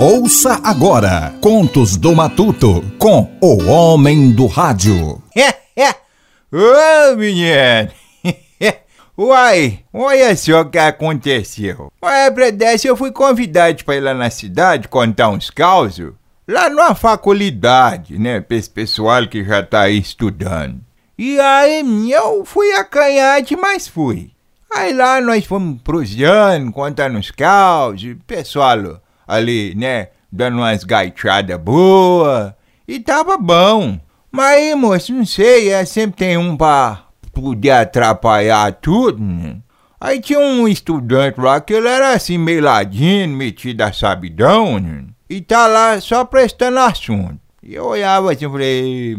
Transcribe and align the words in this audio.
Ouça 0.00 0.60
agora 0.62 1.34
Contos 1.40 1.96
do 1.96 2.14
Matuto 2.14 2.84
com 3.00 3.36
o 3.40 3.64
Homem 3.64 4.30
do 4.30 4.46
Rádio. 4.46 5.20
Ô, 6.52 7.16
menino. 7.16 7.90
Uai, 9.18 9.80
olha 9.92 10.36
só 10.36 10.60
o 10.60 10.70
que 10.70 10.78
aconteceu. 10.78 11.92
Ué, 12.00 12.30
pra 12.30 12.50
dessa 12.50 12.86
eu 12.86 12.96
fui 12.96 13.10
convidado 13.10 13.84
pra 13.84 13.96
ir 13.96 14.00
lá 14.00 14.14
na 14.14 14.30
cidade 14.30 14.86
contar 14.86 15.30
uns 15.30 15.50
causos. 15.50 16.12
Lá 16.46 16.70
numa 16.70 16.94
faculdade, 16.94 18.20
né? 18.20 18.40
Pra 18.40 18.56
esse 18.56 18.70
pessoal 18.70 19.26
que 19.26 19.44
já 19.44 19.64
tá 19.64 19.80
aí 19.80 19.98
estudando. 19.98 20.78
E 21.18 21.40
aí, 21.40 22.12
eu 22.12 22.44
fui 22.44 22.70
acanhade, 22.70 23.56
mas 23.56 23.88
fui. 23.88 24.30
Aí 24.72 24.92
lá 24.92 25.20
nós 25.20 25.44
fomos 25.44 25.82
prosseando, 25.82 26.70
contando 26.70 27.18
uns 27.18 27.32
causos, 27.32 28.14
pessoal 28.28 29.00
ali, 29.28 29.74
né, 29.76 30.08
dando 30.32 30.56
umas 30.56 30.82
gaitadas 30.82 31.60
boas, 31.60 32.54
e 32.86 32.98
tava 32.98 33.36
bom. 33.36 34.00
Mas, 34.32 34.74
moço, 34.74 35.12
não 35.12 35.26
sei, 35.26 35.70
é, 35.70 35.84
sempre 35.84 36.16
tem 36.16 36.38
um 36.38 36.56
pra 36.56 37.04
poder 37.32 37.70
atrapalhar 37.70 38.72
tudo, 38.72 39.22
né? 39.22 39.56
Aí 40.00 40.20
tinha 40.20 40.38
um 40.38 40.68
estudante 40.68 41.40
lá 41.40 41.60
que 41.60 41.74
ele 41.74 41.88
era 41.88 42.12
assim, 42.12 42.38
meio 42.38 42.62
ladinho, 42.62 43.36
metido 43.36 43.82
a 43.82 43.92
sabidão, 43.92 44.78
né? 44.78 45.04
E 45.28 45.40
tá 45.40 45.66
lá 45.66 46.00
só 46.00 46.24
prestando 46.24 46.78
assunto. 46.78 47.38
E 47.62 47.74
eu 47.74 47.86
olhava 47.86 48.32
assim 48.32 48.46
e 48.46 48.50
falei, 48.50 49.16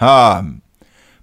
ah. 0.00 0.44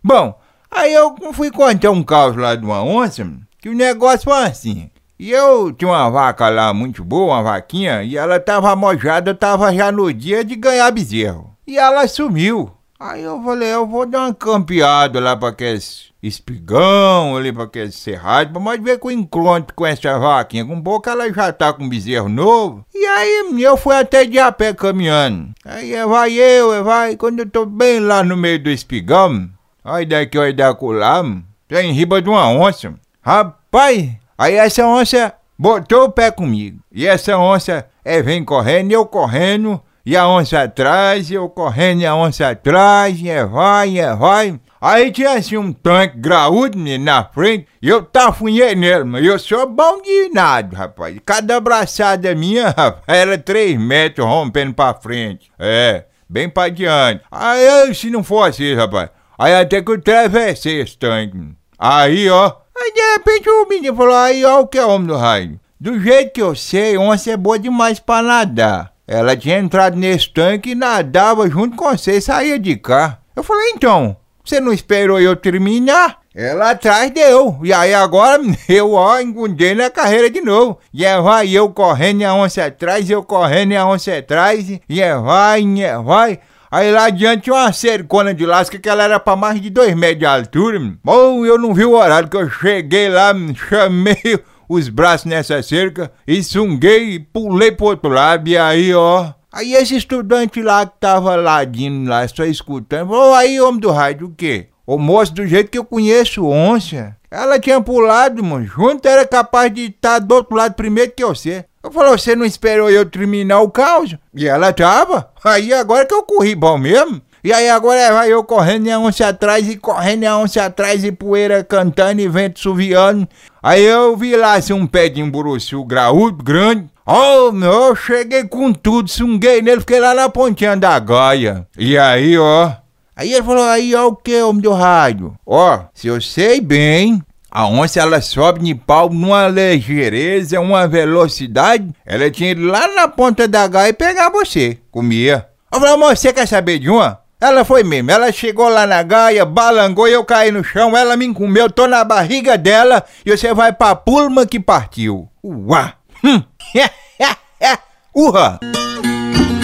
Bom, 0.01 0.39
aí 0.71 0.93
eu 0.93 1.15
fui 1.33 1.51
contar 1.51 1.91
um 1.91 2.01
caos 2.01 2.35
lá 2.35 2.55
de 2.55 2.65
uma 2.65 2.83
onça, 2.83 3.29
que 3.59 3.69
o 3.69 3.73
negócio 3.73 4.23
foi 4.23 4.43
assim. 4.43 4.89
E 5.23 5.31
eu 5.31 5.71
tinha 5.71 5.89
uma 5.89 6.09
vaca 6.09 6.49
lá 6.49 6.73
muito 6.73 7.01
boa, 7.01 7.35
uma 7.35 7.43
vaquinha, 7.43 8.03
e 8.03 8.17
ela 8.17 8.41
tava 8.41 8.75
mojada, 8.75 9.33
tava 9.33 9.73
já 9.73 9.89
no 9.89 10.11
dia 10.11 10.43
de 10.43 10.53
ganhar 10.53 10.91
bezerro. 10.91 11.55
E 11.65 11.77
ela 11.77 12.05
sumiu. 12.09 12.69
Aí 12.99 13.23
eu 13.23 13.41
falei, 13.41 13.73
eu 13.73 13.87
vou 13.87 14.05
dar 14.05 14.25
uma 14.25 14.33
campeada 14.33 15.21
lá 15.21 15.37
pra 15.37 15.47
aqueles 15.47 16.11
espigão, 16.21 17.37
ali 17.37 17.53
pra 17.53 17.63
aqueles 17.63 17.95
cerrados, 17.95 18.61
mais 18.61 18.83
ver 18.83 18.99
com 18.99 19.07
o 19.07 19.11
encontro 19.11 19.73
com 19.73 19.85
essa 19.85 20.19
vaquinha. 20.19 20.65
Com 20.65 20.81
pouco 20.81 21.09
ela 21.09 21.31
já 21.31 21.53
tá 21.53 21.71
com 21.71 21.87
bezerro 21.87 22.27
novo. 22.27 22.85
E 22.93 23.05
aí 23.05 23.63
eu 23.63 23.77
fui 23.77 23.95
até 23.95 24.25
de 24.25 24.37
a 24.37 24.51
pé 24.51 24.73
caminhando. 24.73 25.53
Aí 25.63 25.93
é, 25.93 26.05
vai 26.05 26.33
eu, 26.33 26.73
é, 26.73 26.81
vai, 26.81 27.15
quando 27.15 27.39
eu 27.39 27.49
tô 27.49 27.65
bem 27.65 28.01
lá 28.01 28.25
no 28.25 28.35
meio 28.35 28.61
do 28.61 28.69
espigão, 28.69 29.49
aí 29.85 30.05
daqui, 30.05 30.37
olha 30.37 30.53
da 30.53 30.77
lá, 30.81 31.23
tem 31.65 31.93
riba 31.93 32.21
de 32.21 32.27
uma 32.27 32.49
onça. 32.49 32.93
Rapaz, 33.21 34.21
aí 34.37 34.55
essa 34.55 34.85
onça 34.85 35.33
botou 35.57 36.05
o 36.05 36.11
pé 36.11 36.31
comigo. 36.31 36.79
E 36.91 37.07
essa 37.07 37.37
onça 37.37 37.87
é 38.03 38.21
vem 38.21 38.43
correndo, 38.43 38.91
eu 38.91 39.05
correndo, 39.05 39.81
e 40.05 40.17
a 40.17 40.27
onça 40.27 40.63
atrás, 40.63 41.29
e 41.29 41.35
eu 41.35 41.47
correndo, 41.49 42.01
e 42.01 42.05
a 42.05 42.13
onça 42.15 42.49
atrás, 42.49 43.19
e 43.21 43.29
é 43.29 43.45
vai, 43.45 43.97
é 43.97 44.13
vai. 44.13 44.59
Aí 44.81 45.11
tinha 45.11 45.31
assim 45.31 45.55
um 45.55 45.71
tanque 45.71 46.17
graúdo 46.17 46.77
na 46.99 47.23
frente, 47.23 47.67
e 47.81 47.87
eu 47.87 48.03
tafunhei 48.03 48.75
nele, 48.75 49.05
mas 49.05 49.25
eu 49.25 49.39
sou 49.39 49.65
bom 49.65 50.01
de 50.01 50.29
nada, 50.33 50.75
rapaz. 50.75 51.17
Cada 51.25 51.55
abraçada 51.55 52.35
minha, 52.35 52.67
rapaz, 52.75 53.03
era 53.07 53.37
três 53.37 53.79
metros 53.79 54.27
rompendo 54.27 54.73
pra 54.73 54.93
frente. 54.93 55.49
É, 55.57 56.03
bem 56.29 56.49
pra 56.49 56.67
diante. 56.67 57.23
Aí, 57.31 57.95
se 57.95 58.09
não 58.09 58.25
fosse 58.25 58.71
isso, 58.71 58.81
rapaz, 58.81 59.09
aí 59.39 59.55
até 59.55 59.81
que 59.81 59.89
eu 59.89 59.95
atravessei 59.95 60.81
esse 60.81 60.97
tanque. 60.97 61.39
Aí, 61.79 62.29
ó, 62.29 62.51
de 62.93 63.01
repente 63.13 63.49
o 63.49 63.67
menino 63.67 63.95
falou, 63.95 64.15
aí, 64.15 64.45
ó, 64.45 64.61
o 64.61 64.67
que 64.67 64.77
é 64.77 64.85
homem 64.85 65.07
do 65.07 65.17
raio? 65.17 65.59
Do 65.79 65.99
jeito 65.99 66.33
que 66.33 66.41
eu 66.41 66.55
sei, 66.55 66.97
onça 66.97 67.31
é 67.31 67.37
boa 67.37 67.59
demais 67.59 67.99
pra 67.99 68.21
nadar. 68.21 68.93
Ela 69.05 69.35
tinha 69.35 69.59
entrado 69.59 69.97
nesse 69.97 70.29
tanque 70.29 70.71
e 70.71 70.75
nadava 70.75 71.49
junto 71.49 71.75
com 71.75 71.89
você 71.89 72.17
e 72.17 72.21
saía 72.21 72.57
de 72.57 72.77
cá. 72.77 73.19
Eu 73.35 73.43
falei, 73.43 73.71
então, 73.71 74.15
você 74.43 74.59
não 74.59 74.71
esperou 74.71 75.19
eu 75.19 75.35
terminar? 75.35 76.19
Ela 76.35 76.71
atrás 76.71 77.11
deu. 77.11 77.59
E 77.63 77.71
aí 77.71 77.93
agora 77.93 78.41
eu, 78.67 78.93
ó, 78.93 79.19
engundei 79.19 79.75
na 79.75 79.89
carreira 79.89 80.29
de 80.29 80.41
novo. 80.41 80.79
E 80.93 81.05
é 81.05 81.19
vai 81.21 81.49
eu 81.49 81.69
correndo 81.69 82.21
e 82.21 82.25
a 82.25 82.33
onça 82.33 82.65
atrás, 82.65 83.09
eu 83.09 83.23
correndo 83.23 83.73
e 83.73 83.77
a 83.77 83.85
onça 83.85 84.17
atrás. 84.17 84.67
E 84.89 85.01
é 85.01 85.15
vai, 85.15 85.61
e 85.61 85.83
é 85.83 85.97
vai. 85.97 86.39
Aí 86.73 86.91
lá 86.91 87.05
adiante 87.05 87.43
tinha 87.43 87.55
uma 87.55 87.71
cercona 87.71 88.33
de 88.33 88.47
lasca 88.47 88.79
que 88.79 88.89
ela 88.89 89.03
era 89.03 89.19
pra 89.19 89.35
mais 89.35 89.61
de 89.61 89.69
dois 89.69 89.93
metros 89.93 90.17
de 90.17 90.25
altura. 90.25 90.81
Bom, 91.03 91.45
eu 91.45 91.55
não 91.55 91.71
vi 91.71 91.85
o 91.85 91.91
horário 91.91 92.27
que 92.27 92.35
eu 92.35 92.49
cheguei 92.49 93.09
lá, 93.09 93.31
chamei 93.69 94.39
os 94.67 94.89
braços 94.89 95.27
nessa 95.27 95.61
cerca 95.61 96.11
e 96.25 96.41
sunguei 96.41 97.11
e 97.11 97.19
pulei 97.19 97.71
pro 97.71 97.85
outro 97.85 98.09
lado. 98.09 98.49
E 98.49 98.57
aí, 98.57 98.91
ó. 98.91 99.33
Aí 99.51 99.75
esse 99.75 99.95
estudante 99.95 100.63
lá 100.63 100.83
que 100.87 100.99
tava 100.99 101.35
ladinho 101.35 102.09
lá, 102.09 102.27
só 102.27 102.43
escutando, 102.43 103.09
falou, 103.09 103.35
aí, 103.35 103.61
homem 103.61 103.79
do 103.79 103.91
rádio, 103.91 104.25
o 104.25 104.33
quê? 104.33 104.69
O 104.85 104.97
moço, 104.97 105.33
do 105.33 105.47
jeito 105.47 105.71
que 105.71 105.77
eu 105.77 105.85
conheço 105.85 106.45
onça, 106.45 107.15
ela 107.31 107.57
tinha 107.59 107.79
pulado, 107.81 108.43
mano, 108.43 108.65
junto 108.65 109.07
era 109.07 109.25
capaz 109.25 109.73
de 109.73 109.85
estar 109.85 110.13
tá 110.13 110.19
do 110.19 110.35
outro 110.35 110.55
lado 110.55 110.73
primeiro 110.73 111.11
que 111.11 111.23
você. 111.23 111.65
Eu 111.81 111.91
falei, 111.91 112.11
você 112.11 112.35
não 112.35 112.45
esperou 112.45 112.89
eu 112.89 113.05
terminar 113.05 113.61
o 113.61 113.71
caos? 113.71 114.15
E 114.33 114.47
ela 114.47 114.71
tava. 114.71 115.31
Aí 115.43 115.73
agora 115.73 116.05
que 116.05 116.13
eu 116.13 116.23
corri 116.23 116.53
bom 116.53 116.77
mesmo. 116.77 117.21
E 117.43 117.51
aí 117.51 117.69
agora 117.69 118.13
vai 118.13 118.31
eu 118.31 118.41
correndo 118.41 118.87
e 118.87 118.91
a 118.91 118.97
onça 118.97 119.27
atrás 119.27 119.67
e 119.67 119.75
correndo 119.75 120.23
e 120.23 120.25
a 120.25 120.37
onça 120.37 120.63
atrás 120.63 121.03
e 121.03 121.11
poeira 121.11 121.61
cantando 121.61 122.21
e 122.21 122.27
vento 122.29 122.59
suviando. 122.59 123.27
Aí 123.61 123.83
eu 123.83 124.15
vi 124.15 124.35
lá 124.35 124.53
assim 124.53 124.71
um 124.71 124.87
pé 124.87 125.09
de 125.09 125.19
emburuçu 125.19 125.83
graúdo, 125.83 126.41
grande. 126.41 126.85
Oh, 127.05 127.51
meu, 127.51 127.89
eu 127.89 127.95
cheguei 127.97 128.45
com 128.45 128.71
tudo, 128.71 129.09
sunguei 129.09 129.61
nele, 129.61 129.81
fiquei 129.81 129.99
lá 129.99 130.13
na 130.13 130.29
pontinha 130.29 130.77
da 130.77 130.97
gaia. 130.99 131.67
E 131.77 131.97
aí, 131.97 132.37
ó. 132.37 132.82
Aí 133.15 133.33
ele 133.33 133.43
falou, 133.43 133.63
aí, 133.63 133.93
ó, 133.93 134.07
o 134.07 134.15
que, 134.15 134.41
homem 134.41 134.61
do 134.61 134.71
rádio? 134.71 135.35
Ó, 135.45 135.81
se 135.93 136.07
eu 136.07 136.19
sei 136.19 136.59
bem, 136.59 137.21
a 137.49 137.67
onça 137.67 137.99
ela 137.99 138.19
sobe 138.19 138.61
de 138.61 138.73
pau 138.73 139.09
numa 139.09 139.47
ligeireza, 139.47 140.59
uma 140.59 140.87
velocidade. 140.87 141.93
Ela 142.03 142.31
tinha 142.31 142.51
ido 142.51 142.65
lá 142.65 142.87
na 142.87 143.07
ponta 143.07 143.47
da 143.47 143.67
gaia 143.67 143.89
e 143.89 143.93
pegar 143.93 144.31
você. 144.31 144.79
Comia. 144.89 145.47
Eu 145.71 145.79
falei, 145.79 145.93
amor, 145.93 146.17
você 146.17 146.33
quer 146.33 146.47
saber 146.47 146.79
de 146.79 146.89
uma? 146.89 147.19
Ela 147.39 147.63
foi 147.63 147.83
mesmo. 147.83 148.09
Ela 148.09 148.31
chegou 148.31 148.67
lá 148.67 148.87
na 148.87 149.03
gaia, 149.03 149.45
balangou 149.45 150.07
e 150.07 150.13
eu 150.13 150.25
caí 150.25 150.49
no 150.49 150.63
chão. 150.63 150.97
Ela 150.97 151.15
me 151.15 151.31
comeu, 151.31 151.69
tô 151.69 151.85
na 151.85 152.03
barriga 152.03 152.57
dela 152.57 153.03
e 153.23 153.29
você 153.29 153.53
vai 153.53 153.71
pra 153.71 153.95
pulma 153.95 154.47
que 154.47 154.59
partiu. 154.59 155.29
Uá! 155.43 155.93
Hum. 156.23 156.41
Urra! 158.15 158.59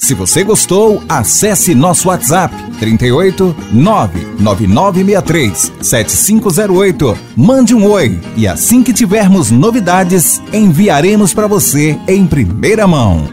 Se 0.01 0.13
você 0.13 0.43
gostou, 0.43 1.01
acesse 1.07 1.73
nosso 1.73 2.09
WhatsApp 2.09 2.53
38 2.79 3.55
99963 3.71 5.71
7508. 5.81 7.17
Mande 7.35 7.75
um 7.75 7.85
oi 7.85 8.17
e 8.35 8.47
assim 8.47 8.81
que 8.81 8.93
tivermos 8.93 9.51
novidades, 9.51 10.41
enviaremos 10.53 11.33
para 11.33 11.47
você 11.47 11.97
em 12.07 12.25
primeira 12.25 12.87
mão. 12.87 13.27